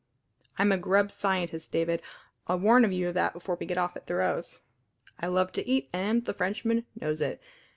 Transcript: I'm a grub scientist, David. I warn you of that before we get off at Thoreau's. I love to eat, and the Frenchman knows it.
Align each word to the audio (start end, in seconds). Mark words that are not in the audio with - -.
I'm 0.57 0.71
a 0.71 0.79
grub 0.79 1.11
scientist, 1.11 1.71
David. 1.71 2.01
I 2.47 2.55
warn 2.55 2.91
you 2.91 3.09
of 3.09 3.13
that 3.13 3.33
before 3.33 3.53
we 3.59 3.67
get 3.67 3.77
off 3.77 3.95
at 3.95 4.07
Thoreau's. 4.07 4.61
I 5.19 5.27
love 5.27 5.51
to 5.51 5.67
eat, 5.69 5.89
and 5.93 6.25
the 6.25 6.33
Frenchman 6.33 6.87
knows 6.99 7.21
it. 7.21 7.39